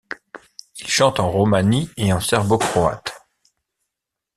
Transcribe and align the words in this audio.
Il 0.79 0.87
chante 0.87 1.19
en 1.19 1.29
romani 1.29 1.91
et 1.95 2.11
en 2.11 2.19
serbo-croate. 2.19 3.23